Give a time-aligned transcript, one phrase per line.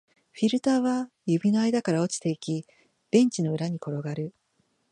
[0.33, 2.65] フィルターは指の間から落ちていき、
[3.11, 4.33] ベンチの裏に転がる